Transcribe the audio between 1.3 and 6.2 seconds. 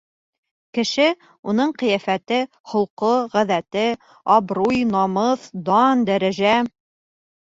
уның ҡиәфәте, холҡо, ғәҙәте; абруй, намыҫ, дан,